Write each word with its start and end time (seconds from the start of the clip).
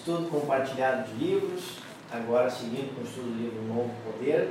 estudo 0.00 0.30
compartilhado 0.30 1.12
de 1.12 1.22
livros, 1.22 1.76
agora 2.10 2.48
seguindo 2.48 2.94
com 2.94 3.02
o 3.02 3.04
estudo 3.04 3.36
do 3.36 3.42
livro 3.42 3.62
Novo 3.64 3.92
Poder. 4.02 4.48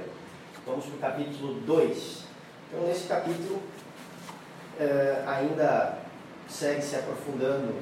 Vamos 0.64 0.86
para 0.86 0.96
o 0.96 1.00
capítulo 1.00 1.54
2. 1.62 2.24
Então, 2.68 2.88
nesse 2.88 3.08
capítulo, 3.08 3.60
eh, 4.80 5.24
ainda 5.26 5.98
segue 6.48 6.84
se 6.84 6.98
aprofundando 6.98 7.74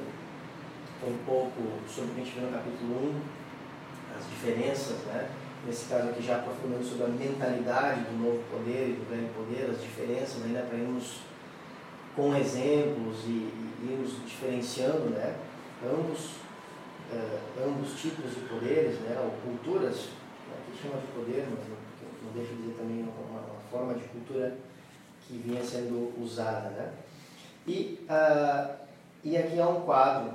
um 1.06 1.18
pouco 1.26 1.60
sobre 1.86 2.12
o 2.12 2.14
que 2.14 2.20
a 2.22 2.24
gente 2.24 2.38
viu 2.38 2.48
no 2.48 2.56
capítulo 2.56 3.12
1, 3.12 4.18
as 4.18 4.30
diferenças, 4.30 4.96
né? 5.04 5.28
nesse 5.66 5.90
caso 5.90 6.08
aqui 6.08 6.22
já 6.22 6.36
aprofundando 6.36 6.82
sobre 6.82 7.04
a 7.04 7.08
mentalidade 7.08 8.00
do 8.00 8.24
novo 8.24 8.42
poder 8.50 8.88
e 8.88 8.92
do 8.92 9.10
velho 9.10 9.28
poder, 9.34 9.70
as 9.70 9.82
diferenças, 9.82 10.42
ainda 10.42 10.62
para 10.62 10.78
irmos 10.78 11.18
com 12.16 12.34
exemplos 12.34 13.24
e, 13.26 13.52
e 13.82 13.88
irmos 13.92 14.24
diferenciando 14.24 15.10
né? 15.10 15.36
ambos, 15.84 16.47
uh, 17.12 17.68
ambos 17.68 18.00
tipos 18.00 18.34
de 18.34 18.40
poderes, 18.42 18.98
né? 19.00 19.18
ou 19.22 19.30
culturas, 19.42 19.96
né? 19.96 20.56
que 20.66 20.82
chama 20.82 21.00
de 21.00 21.06
poder, 21.08 21.46
mas 21.50 21.60
não, 21.68 22.32
deixa 22.32 22.54
de 22.54 22.62
dizer 22.62 22.74
também 22.74 23.02
uma, 23.02 23.40
uma, 23.40 23.58
forma 23.70 23.94
de 23.94 24.04
cultura 24.04 24.56
que 25.26 25.36
vinha 25.36 25.62
sendo 25.62 26.12
usada. 26.22 26.70
Né? 26.70 26.92
E, 27.66 28.06
uh, 28.08 28.74
e 29.22 29.36
aqui 29.36 29.60
há 29.60 29.68
um 29.68 29.82
quadro 29.82 30.34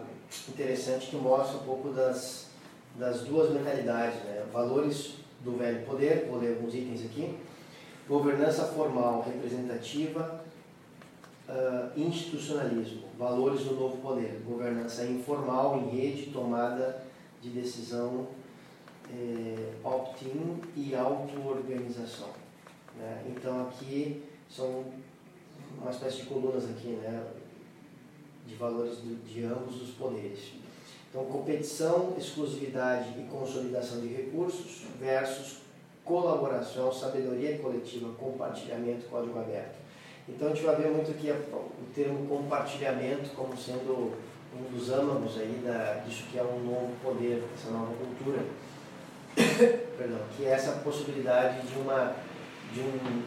interessante 0.50 1.08
que 1.08 1.16
mostra 1.16 1.58
um 1.58 1.64
pouco 1.64 1.90
das, 1.90 2.48
das 2.96 3.22
duas 3.22 3.52
mentalidades, 3.52 4.24
né? 4.24 4.46
valores 4.52 5.16
do 5.44 5.58
velho 5.58 5.86
poder, 5.86 6.28
vou 6.30 6.40
ler 6.40 6.56
alguns 6.56 6.74
itens 6.74 7.06
aqui, 7.06 7.38
governança 8.08 8.66
formal 8.66 9.22
representativa, 9.22 10.42
uh, 11.50 12.00
institucionalismo, 12.00 13.04
valores 13.18 13.62
do 13.62 13.76
novo 13.76 13.98
poder, 13.98 14.42
governança 14.46 15.06
informal 15.06 15.78
em 15.78 15.90
rede, 15.90 16.32
tomada 16.32 17.04
de 17.42 17.50
decisão, 17.50 18.28
eh, 19.10 19.74
opt-in 19.84 20.62
e 20.78 20.96
auto-organização. 20.96 22.30
Né? 22.98 23.26
Então 23.28 23.68
aqui 23.68 24.24
são 24.50 24.86
uma 25.78 25.92
espécie 25.92 26.22
de 26.22 26.26
colunas 26.28 26.64
aqui, 26.70 26.88
né? 26.88 27.22
de 28.48 28.56
valores 28.56 29.00
de 29.02 29.44
ambos 29.44 29.82
os 29.82 29.90
poderes. 29.92 30.54
Então, 31.10 31.26
competição, 31.26 32.16
exclusividade 32.18 33.20
e 33.20 33.28
consolidação 33.30 34.02
de 34.02 34.08
recursos 34.08 34.86
versus 35.00 35.58
colaboração, 36.04 36.92
sabedoria 36.92 37.58
coletiva, 37.60 38.12
compartilhamento, 38.14 39.06
código 39.06 39.38
aberto. 39.38 39.78
Então, 40.28 40.48
a 40.48 40.54
gente 40.54 40.66
vai 40.66 40.76
ver 40.76 40.90
muito 40.90 41.12
aqui 41.12 41.32
o 41.32 41.94
termo 41.94 42.28
compartilhamento 42.28 43.30
como 43.36 43.58
sendo 43.58 44.14
um 44.56 44.76
dos 44.76 44.90
âmagos 44.90 45.38
aí 45.38 45.62
da, 45.66 46.04
disso 46.06 46.26
que 46.32 46.38
é 46.38 46.44
um 46.44 46.60
novo 46.60 46.92
poder, 47.04 47.44
essa 47.56 47.72
nova 47.72 47.94
cultura. 47.94 48.46
Perdão, 49.98 50.20
que 50.36 50.46
é 50.46 50.52
essa 50.52 50.74
possibilidade 50.84 51.68
de 51.68 51.80
uma 51.80 52.16
de 52.72 52.82
um 52.82 53.24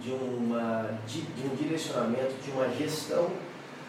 de 0.00 0.10
uma 0.10 0.98
de, 1.06 1.22
de 1.22 1.46
um 1.46 1.56
direcionamento, 1.56 2.34
de 2.44 2.50
uma 2.50 2.68
gestão, 2.68 3.30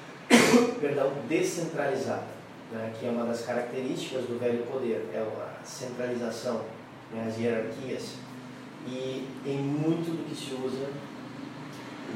perdão, 0.80 1.12
descentralizada 1.28 2.40
né, 2.72 2.94
que 2.98 3.06
é 3.06 3.10
uma 3.10 3.26
das 3.26 3.42
características 3.42 4.26
do 4.26 4.40
velho 4.40 4.64
poder, 4.66 5.10
é 5.14 5.20
a 5.20 5.64
centralização, 5.64 6.62
né, 7.12 7.26
as 7.28 7.38
hierarquias. 7.38 8.16
E 8.88 9.28
em 9.46 9.58
muito 9.58 10.12
do 10.12 10.30
que 10.30 10.36
se 10.36 10.54
usa 10.54 10.88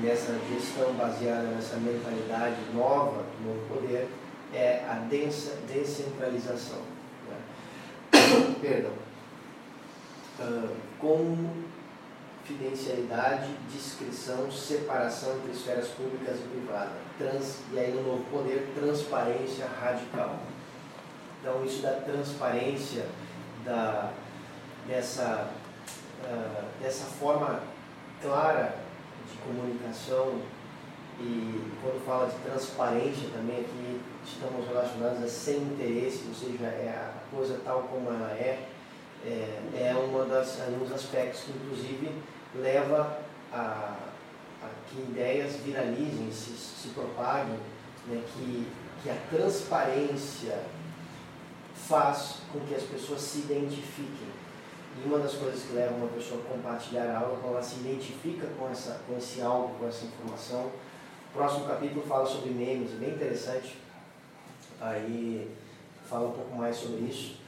nessa 0.02 0.40
gestão 0.50 0.94
baseada 0.94 1.44
nessa 1.44 1.78
mentalidade 1.78 2.58
nova 2.74 3.24
do 3.24 3.48
novo 3.48 3.76
poder 3.76 4.08
é 4.54 4.86
a 4.90 4.96
densa 5.10 5.58
descentralização. 5.68 6.82
Né? 7.30 7.38
Perdão. 8.62 8.92
Uh, 10.40 10.70
confidencialidade, 12.46 13.50
discrição, 13.72 14.52
separação 14.52 15.38
entre 15.38 15.52
esferas 15.52 15.88
públicas 15.90 16.40
e 16.40 16.44
privadas. 16.44 16.94
Trans, 17.18 17.60
e 17.72 17.80
aí 17.80 17.92
no 17.92 18.04
novo 18.04 18.24
poder, 18.32 18.72
transparência 18.76 19.68
radical. 19.68 20.40
Então 21.40 21.64
isso 21.66 21.82
da 21.82 21.92
transparência, 21.92 23.06
da, 23.66 24.12
dessa, 24.88 25.50
uh, 26.24 26.66
dessa 26.82 27.06
forma 27.06 27.62
clara 28.22 28.83
de 29.32 29.38
comunicação 29.40 30.42
e 31.20 31.72
quando 31.82 32.06
fala 32.06 32.28
de 32.28 32.36
transparência 32.38 33.30
também 33.34 33.62
aqui 33.62 34.02
estamos 34.26 34.68
relacionados 34.68 35.24
a 35.24 35.28
sem 35.28 35.58
interesse, 35.58 36.26
ou 36.28 36.34
seja, 36.34 36.66
é 36.66 36.90
a 36.90 37.36
coisa 37.36 37.60
tal 37.64 37.84
como 37.84 38.10
ela 38.10 38.32
é, 38.32 38.68
é, 39.26 39.62
é 39.76 39.96
uma 39.96 40.26
das, 40.26 40.60
um 40.70 40.80
dos 40.80 40.92
aspectos 40.92 41.42
que 41.42 41.52
inclusive 41.52 42.12
leva 42.56 43.20
a, 43.52 43.96
a 44.62 44.70
que 44.90 45.02
ideias 45.02 45.58
viralizem, 45.58 46.32
se, 46.32 46.52
se 46.52 46.88
propaguem, 46.90 47.60
né, 48.08 48.24
que, 48.34 48.68
que 49.04 49.10
a 49.10 49.16
transparência 49.30 50.60
faz 51.88 52.38
com 52.52 52.60
que 52.62 52.76
as 52.76 52.84
pessoas 52.84 53.22
se 53.22 53.40
identifiquem. 53.40 54.28
E 54.98 55.08
uma 55.08 55.20
das 55.20 55.34
coisas 55.34 55.64
que 55.64 55.74
leva 55.74 55.94
uma 55.96 56.08
pessoa 56.08 56.42
a 56.42 56.54
compartilhar 56.54 57.18
algo 57.18 57.36
é 57.36 57.40
quando 57.42 57.54
ela 57.54 57.64
se 57.64 57.80
identifica 57.80 58.48
com, 58.58 58.70
essa, 58.70 59.00
com 59.08 59.18
esse 59.18 59.42
algo, 59.42 59.78
com 59.80 59.88
essa 59.88 60.06
informação. 60.06 60.72
O 61.30 61.34
próximo 61.34 61.66
capítulo 61.66 62.06
fala 62.06 62.26
sobre 62.26 62.52
memes, 62.52 62.94
é 62.94 62.96
bem 62.98 63.10
interessante. 63.10 63.78
Aí 64.80 65.50
fala 66.08 66.30
um 66.30 66.34
pouco 66.34 66.56
mais 66.56 66.76
sobre 66.76 67.02
isso. 67.02 67.42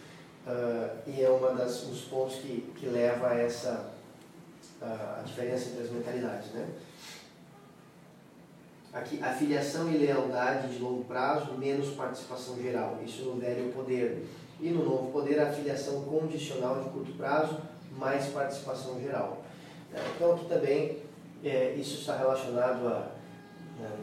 Uh, 0.48 1.10
e 1.10 1.22
é 1.22 1.30
um 1.30 1.40
dos 1.56 2.02
pontos 2.10 2.36
que, 2.36 2.74
que 2.78 2.88
leva 2.88 3.30
a 3.30 3.36
essa 3.36 3.96
a 4.82 5.22
diferença 5.26 5.70
entre 5.70 5.84
as 5.84 5.90
mentalidades. 5.90 6.52
Né? 6.52 6.68
Aqui, 8.96 9.22
afiliação 9.22 9.92
e 9.92 9.98
lealdade 9.98 10.74
de 10.74 10.80
longo 10.80 11.04
prazo, 11.04 11.54
menos 11.54 11.90
participação 11.96 12.56
geral. 12.62 12.98
Isso 13.06 13.24
no 13.26 13.36
velho 13.36 13.72
poder. 13.74 14.26
E 14.62 14.70
no 14.70 14.86
novo 14.86 15.12
poder, 15.12 15.40
afiliação 15.40 16.04
condicional 16.04 16.82
de 16.82 16.90
curto 16.90 17.12
prazo, 17.14 17.60
mais 17.92 18.28
participação 18.28 19.00
geral. 19.02 19.44
Né? 19.92 20.00
Então, 20.16 20.34
aqui 20.34 20.46
também, 20.46 21.00
é, 21.44 21.74
isso 21.74 22.00
está 22.00 22.16
relacionado 22.16 22.88
a, 22.88 23.12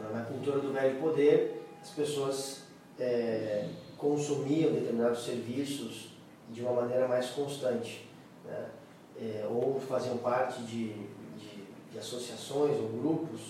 na, 0.03 0.19
na, 0.19 0.25
cultura 0.25 0.59
do 0.59 0.71
velho 0.71 0.99
poder, 1.01 1.65
as 1.81 1.89
pessoas 1.89 2.61
é, 2.99 3.67
consumiam 3.97 4.71
determinados 4.71 5.25
serviços 5.25 6.09
de 6.51 6.61
uma 6.61 6.73
maneira 6.73 7.07
mais 7.07 7.31
constante. 7.31 8.07
Né? 8.45 8.65
é, 9.19 9.45
ou 9.49 9.79
faziam 9.79 10.17
parte 10.17 10.63
de, 10.63 10.93
de, 10.93 11.63
de, 11.91 11.97
associações 11.97 12.77
ou 12.77 12.89
grupos, 12.89 13.41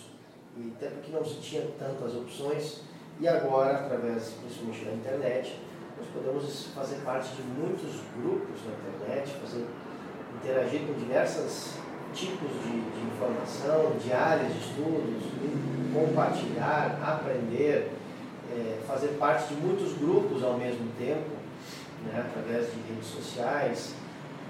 e 0.57 0.73
até 0.75 0.87
porque 0.87 1.11
não 1.11 1.25
se 1.25 1.35
tinha 1.35 1.63
tantas 1.79 2.15
opções, 2.15 2.81
e 3.19 3.27
agora, 3.27 3.79
através 3.79 4.33
principalmente 4.41 4.85
da 4.85 4.91
internet, 4.93 5.59
nós 5.97 6.07
podemos 6.13 6.67
fazer 6.75 6.95
parte 7.03 7.35
de 7.35 7.43
muitos 7.43 8.01
grupos 8.17 8.59
na 8.65 8.89
internet, 8.89 9.35
fazer, 9.41 9.65
interagir 10.35 10.81
com 10.81 10.93
diversos 10.93 11.75
tipos 12.13 12.51
de, 12.63 12.71
de 12.71 13.07
informação, 13.13 13.97
de 13.97 14.11
áreas 14.11 14.53
de 14.53 14.59
estudos, 14.59 15.23
compartilhar, 15.93 16.99
aprender, 17.01 17.91
é, 18.51 18.79
fazer 18.87 19.09
parte 19.19 19.53
de 19.53 19.61
muitos 19.61 19.93
grupos 19.93 20.43
ao 20.43 20.57
mesmo 20.57 20.87
tempo, 20.97 21.29
né, 22.05 22.25
através 22.27 22.71
de 22.71 22.79
redes 22.89 23.07
sociais, 23.07 23.93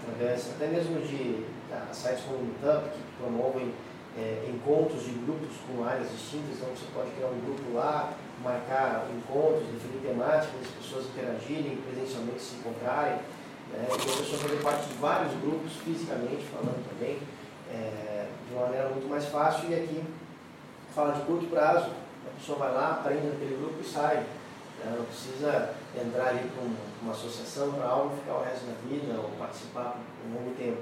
através 0.02 0.50
até 0.56 0.68
mesmo 0.68 1.00
de 1.02 1.46
tá, 1.70 1.88
sites 1.92 2.24
como 2.24 2.40
o 2.40 2.46
Meetup, 2.46 2.90
que 2.90 3.02
promovem 3.18 3.72
é, 4.18 4.50
encontros 4.50 5.04
de 5.06 5.12
grupos 5.26 5.56
com 5.66 5.84
áreas 5.84 6.10
distintas, 6.12 6.58
então 6.58 6.70
você 6.70 6.86
pode 6.94 7.12
criar 7.12 7.28
um 7.28 7.40
grupo 7.42 7.74
lá, 7.74 8.14
marcar 8.44 9.08
encontros, 9.10 9.68
definir 9.74 10.02
temáticas, 10.02 10.62
as 10.62 10.86
pessoas 10.86 11.06
interagirem, 11.06 11.78
presencialmente 11.78 12.42
se 12.42 12.56
encontrarem, 12.56 13.18
né, 13.72 13.88
e 13.90 13.94
a 13.94 13.98
pessoa 13.98 14.40
fazer 14.40 14.62
parte 14.62 14.88
de 14.88 14.94
vários 14.96 15.34
grupos, 15.42 15.74
fisicamente 15.84 16.44
falando 16.46 16.84
também, 16.90 17.18
é, 17.72 18.28
de 18.48 18.54
uma 18.54 18.66
maneira 18.66 18.90
muito 18.90 19.10
mais 19.10 19.26
fácil, 19.26 19.70
e 19.70 19.76
aqui 19.76 20.04
fala 20.94 21.14
de 21.14 21.22
curto 21.22 21.48
prazo, 21.48 21.90
a 22.26 22.40
pessoa 22.40 22.60
vai 22.60 22.74
lá, 22.74 22.92
aprende 22.92 23.28
naquele 23.28 23.58
grupo 23.58 23.82
e 23.82 23.84
sai. 23.84 24.18
Né? 24.84 24.96
Não 24.98 25.06
precisa 25.06 25.74
entrar 25.96 26.30
ali 26.30 26.50
com 26.56 26.72
uma 27.02 27.14
associação 27.14 27.72
para 27.74 27.88
algo 27.88 28.16
ficar 28.18 28.36
o 28.38 28.44
resto 28.44 28.66
da 28.66 28.74
vida 28.88 29.20
ou 29.20 29.30
participar 29.38 29.98
por 29.98 30.30
um 30.30 30.34
longo 30.36 30.56
tempo. 30.56 30.82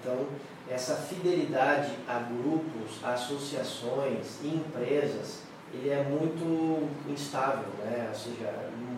Então, 0.00 0.26
essa 0.70 0.94
fidelidade 0.96 1.92
a 2.08 2.18
grupos, 2.20 3.02
associações 3.02 4.38
e 4.42 4.48
empresas, 4.48 5.40
ele 5.72 5.90
é 5.90 6.02
muito 6.04 6.88
instável, 7.08 7.68
né? 7.84 8.06
ou 8.08 8.14
seja, 8.14 8.52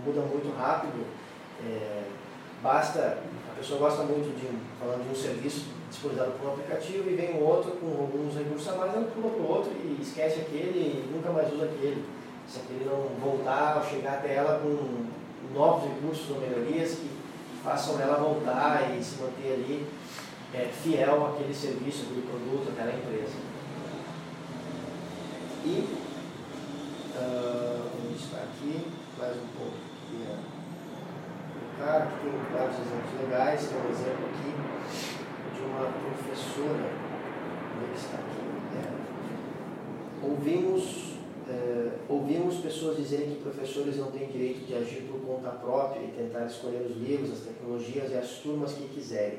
muda 0.05 0.21
muito 0.21 0.55
rápido. 0.57 1.07
É, 1.65 2.03
basta, 2.63 3.19
a 3.51 3.59
pessoa 3.59 3.81
gosta 3.81 4.03
muito 4.03 4.35
de, 4.39 4.59
falando 4.79 5.05
de 5.05 5.11
um 5.11 5.15
serviço 5.15 5.67
disponibilizado 5.89 6.39
por 6.39 6.49
um 6.49 6.53
aplicativo 6.53 7.09
e 7.11 7.15
vem 7.15 7.35
um 7.35 7.45
outro 7.45 7.73
com 7.73 7.87
alguns 7.87 8.37
recursos 8.37 8.69
a 8.69 8.77
mais, 8.77 8.95
ela 8.95 9.07
pula 9.07 9.31
para 9.31 9.43
o 9.43 9.49
outro 9.49 9.73
e 9.73 9.99
esquece 10.03 10.41
aquele 10.41 10.79
e 10.79 11.11
nunca 11.13 11.31
mais 11.31 11.53
usa 11.53 11.65
aquele 11.65 12.05
se 12.49 12.61
aquele 12.61 12.85
não 12.85 13.09
voltar 13.21 13.77
ao 13.77 13.85
chegar 13.85 14.15
até 14.15 14.35
ela 14.35 14.61
com 14.61 15.07
novos 15.53 15.89
recursos 15.89 16.31
ou 16.31 16.41
melhorias 16.41 16.93
que 16.93 17.11
façam 17.63 18.01
ela 18.01 18.19
voltar 18.19 18.95
e 18.97 19.03
se 19.03 19.21
manter 19.21 19.55
ali 19.55 19.87
é, 20.57 20.71
fiel 20.73 21.27
àquele 21.27 21.55
serviço, 21.55 22.05
àquele 22.05 22.23
produto, 22.23 22.71
àquela 22.71 22.97
empresa. 22.97 23.37
E, 25.65 25.99
uh, 27.15 27.91
vamos 27.95 28.25
está 28.25 28.39
aqui, 28.39 28.87
mais 29.19 29.37
um 29.37 29.47
pouco. 29.59 29.77
Aqui, 30.07 30.17
aqui 31.83 32.21
tem 32.23 32.33
vários 32.57 32.79
exemplos 32.79 33.21
legais, 33.21 33.69
tem 33.69 33.79
um 33.79 33.91
exemplo 33.91 34.25
aqui 34.33 34.51
de 35.55 35.61
uma 35.63 35.93
professora, 35.93 36.89
é 37.83 37.95
está 37.95 38.17
aqui? 38.17 38.43
É. 38.79 40.27
Ouvimos 40.27 41.17
é, 41.49 41.99
ouvimos 42.09 42.57
pessoas 42.57 42.97
dizerem 42.97 43.37
que 43.37 43.43
professores 43.43 43.97
não 43.99 44.11
têm 44.11 44.27
direito 44.27 44.67
de 44.67 44.75
agir 44.75 45.03
por 45.03 45.21
conta 45.21 45.51
própria 45.51 46.01
e 46.01 46.09
tentar 46.09 46.47
escolher 46.47 46.85
os 46.91 46.97
livros, 46.97 47.31
as 47.31 47.41
tecnologias 47.41 48.11
e 48.11 48.17
as 48.17 48.31
turmas 48.39 48.73
que 48.73 48.89
quiserem, 48.89 49.39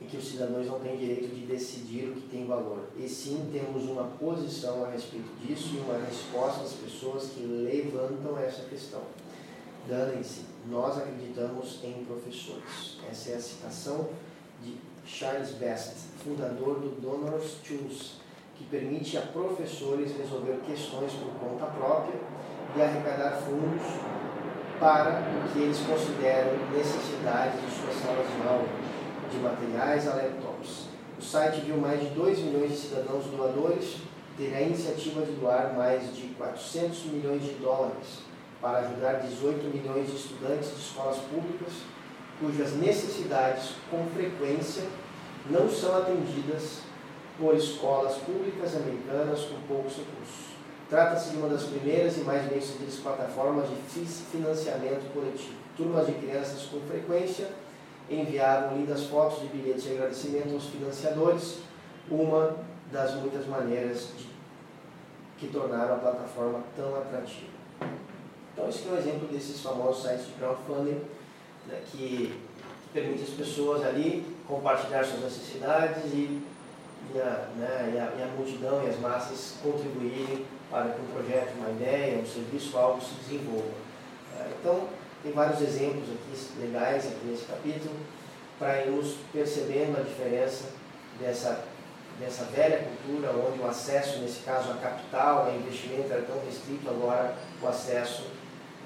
e 0.00 0.04
que 0.04 0.16
os 0.16 0.28
cidadãos 0.28 0.66
não 0.66 0.78
têm 0.80 0.96
direito 0.96 1.34
de 1.34 1.46
decidir 1.46 2.08
o 2.08 2.14
que 2.14 2.28
tem 2.28 2.46
valor. 2.46 2.88
E 2.96 3.08
sim, 3.08 3.50
temos 3.52 3.84
uma 3.88 4.04
posição 4.04 4.84
a 4.84 4.90
respeito 4.90 5.28
disso 5.40 5.74
e 5.74 5.78
uma 5.78 5.98
resposta 5.98 6.62
às 6.62 6.72
pessoas 6.72 7.30
que 7.30 7.40
levantam 7.40 8.38
essa 8.38 8.62
questão. 8.62 9.02
Danem-se, 9.88 10.42
nós 10.68 10.98
acreditamos 10.98 11.80
em 11.82 12.04
professores. 12.04 12.98
Essa 13.10 13.30
é 13.30 13.34
a 13.36 13.40
citação 13.40 14.08
de 14.62 14.76
Charles 15.04 15.52
Best, 15.52 15.94
fundador 16.22 16.80
do 16.80 17.00
Donors 17.00 17.56
Choose 17.64 18.18
que 18.58 18.64
permite 18.64 19.16
a 19.16 19.22
professores 19.22 20.16
resolver 20.16 20.58
questões 20.66 21.12
por 21.12 21.30
conta 21.38 21.66
própria 21.66 22.18
e 22.76 22.82
arrecadar 22.82 23.40
fundos 23.40 23.82
para 24.80 25.22
o 25.22 25.52
que 25.52 25.60
eles 25.60 25.78
consideram 25.78 26.58
necessidades 26.72 27.60
de 27.60 27.70
suas 27.70 27.94
salas 27.94 28.26
de 28.26 28.46
aula, 28.46 28.68
de 29.30 29.36
materiais 29.38 30.08
a 30.08 30.14
laptops. 30.14 30.88
O 31.18 31.22
site 31.22 31.60
viu 31.62 31.76
mais 31.76 32.00
de 32.00 32.06
2 32.10 32.38
milhões 32.38 32.70
de 32.70 32.76
cidadãos 32.76 33.24
doadores 33.26 33.96
ter 34.36 34.54
a 34.54 34.60
iniciativa 34.60 35.22
de 35.22 35.32
doar 35.32 35.74
mais 35.76 36.14
de 36.14 36.28
400 36.38 37.06
milhões 37.06 37.42
de 37.42 37.54
dólares 37.54 38.20
para 38.60 38.78
ajudar 38.78 39.14
18 39.14 39.64
milhões 39.74 40.08
de 40.08 40.16
estudantes 40.16 40.70
de 40.70 40.80
escolas 40.80 41.18
públicas 41.18 41.72
cujas 42.40 42.74
necessidades, 42.74 43.72
com 43.90 44.06
frequência, 44.14 44.84
não 45.50 45.68
são 45.68 45.96
atendidas 45.96 46.82
por 47.38 47.54
escolas 47.54 48.16
públicas 48.18 48.76
americanas 48.76 49.40
com 49.40 49.60
poucos 49.66 49.96
recursos. 49.96 50.48
Trata-se 50.88 51.30
de 51.30 51.36
uma 51.36 51.48
das 51.48 51.64
primeiras 51.64 52.16
e 52.16 52.20
mais 52.20 52.48
bem-sucedidas 52.48 52.96
plataformas 52.96 53.68
de 53.68 54.04
financiamento 54.04 55.12
coletivo. 55.12 55.54
Turmas 55.76 56.06
de 56.06 56.12
crianças 56.12 56.62
com 56.62 56.80
frequência 56.80 57.48
enviavam 58.10 58.76
lindas 58.76 59.04
fotos 59.04 59.40
de 59.40 59.48
bilhetes 59.48 59.84
de 59.84 59.92
agradecimento 59.92 60.54
aos 60.54 60.64
financiadores, 60.66 61.58
uma 62.10 62.56
das 62.90 63.14
muitas 63.14 63.46
maneiras 63.46 64.08
de, 64.16 64.28
que 65.38 65.52
tornaram 65.52 65.94
a 65.94 65.98
plataforma 65.98 66.60
tão 66.76 66.96
atrativa. 66.96 67.58
Então, 68.52 68.68
esse 68.68 68.88
é 68.88 68.90
um 68.90 68.96
exemplo 68.98 69.28
desses 69.28 69.60
famosos 69.60 70.02
sites 70.02 70.26
de 70.26 70.32
crowdfunding 70.32 71.00
né, 71.66 71.82
que 71.92 72.40
permite 72.92 73.22
as 73.22 73.30
pessoas 73.30 73.84
ali 73.84 74.24
compartilhar 74.46 75.04
suas 75.04 75.22
necessidades 75.22 76.04
e 76.06 76.42
e 77.14 77.20
a, 77.20 77.48
né, 77.56 77.92
e, 77.94 77.98
a, 77.98 78.18
e 78.18 78.22
a 78.22 78.26
multidão 78.36 78.82
e 78.84 78.88
as 78.88 78.98
massas 79.00 79.56
contribuírem 79.62 80.44
para 80.70 80.90
que 80.90 81.00
um 81.00 81.06
projeto, 81.06 81.54
uma 81.56 81.70
ideia, 81.70 82.18
um 82.18 82.26
serviço, 82.26 82.76
algo 82.76 83.00
se 83.00 83.14
desenvolva. 83.14 83.72
É, 84.38 84.50
então, 84.60 84.88
tem 85.22 85.32
vários 85.32 85.60
exemplos 85.60 86.08
aqui 86.10 86.60
legais 86.60 87.06
aqui 87.06 87.26
nesse 87.26 87.44
capítulo 87.44 87.94
para 88.58 88.84
irmos 88.84 89.16
percebendo 89.32 89.98
a 89.98 90.02
diferença 90.02 90.64
dessa, 91.20 91.64
dessa 92.18 92.44
velha 92.44 92.84
cultura 92.84 93.30
onde 93.30 93.60
o 93.60 93.66
acesso, 93.66 94.18
nesse 94.18 94.40
caso 94.40 94.70
a 94.70 94.74
capital, 94.74 95.46
a 95.46 95.54
investimento 95.54 96.12
era 96.12 96.22
tão 96.22 96.40
restrito, 96.44 96.88
agora 96.88 97.36
o 97.62 97.66
acesso 97.66 98.24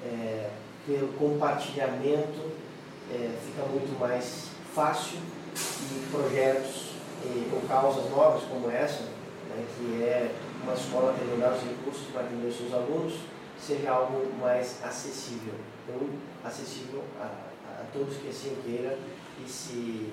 é, 0.05 0.49
pelo 0.85 1.07
compartilhamento 1.13 2.51
é, 3.11 3.31
fica 3.45 3.65
muito 3.67 3.99
mais 3.99 4.49
fácil 4.73 5.19
e 5.55 6.11
projetos 6.11 6.93
ou 7.53 7.61
causas 7.67 8.09
novas 8.09 8.43
como 8.43 8.69
essa, 8.69 9.03
né, 9.03 9.65
que 9.77 10.03
é 10.03 10.31
uma 10.63 10.73
escola 10.73 11.15
ter 11.17 11.25
melhores 11.25 11.61
recursos 11.61 12.07
para 12.11 12.21
atender 12.21 12.47
os 12.47 12.57
seus 12.57 12.73
alunos, 12.73 13.13
seja 13.65 13.91
algo 13.91 14.31
mais 14.39 14.83
acessível. 14.83 15.53
Então, 15.83 16.09
acessível 16.43 17.03
a, 17.19 17.23
a 17.23 17.85
todos 17.93 18.17
que 18.17 18.29
assim 18.29 18.57
queiram 18.65 18.95
e 19.43 19.49
se, 19.49 20.11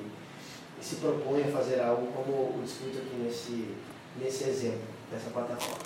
e 0.78 0.82
se 0.82 0.96
propõem 0.96 1.44
a 1.44 1.52
fazer 1.52 1.80
algo 1.80 2.06
como 2.12 2.32
o 2.32 2.62
descrito 2.62 2.98
aqui 2.98 3.16
nesse, 3.16 3.74
nesse 4.16 4.44
exemplo, 4.44 4.82
dessa 5.10 5.30
plataforma. 5.30 5.84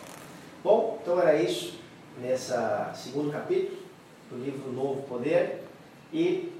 Bom, 0.62 0.99
então 1.02 1.20
era 1.20 1.40
isso 1.40 1.78
nessa 2.20 2.93
segundo 2.94 3.32
capítulo 3.32 3.78
do 4.31 4.37
livro 4.37 4.72
Novo 4.72 5.02
Poder 5.02 5.62
e 6.12 6.52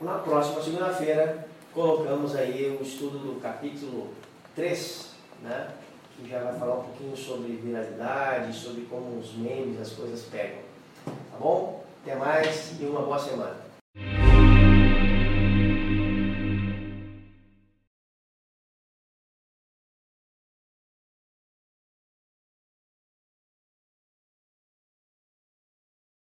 na 0.00 0.18
próxima 0.18 0.62
segunda-feira 0.62 1.48
colocamos 1.72 2.34
aí 2.34 2.76
o 2.78 2.82
estudo 2.82 3.18
do 3.18 3.40
capítulo 3.40 4.08
3, 4.54 5.10
né? 5.42 5.68
Que 6.18 6.28
já 6.28 6.40
vai 6.40 6.58
falar 6.58 6.78
um 6.78 6.82
pouquinho 6.84 7.16
sobre 7.16 7.52
viralidade, 7.52 8.56
sobre 8.56 8.82
como 8.82 9.18
os 9.18 9.34
memes, 9.34 9.80
as 9.80 9.92
coisas 9.92 10.22
pegam. 10.22 10.58
Tá 11.04 11.38
bom? 11.38 11.84
Até 12.02 12.16
mais 12.16 12.80
e 12.80 12.84
uma 12.84 13.02
boa 13.02 13.18
semana. 13.18 13.67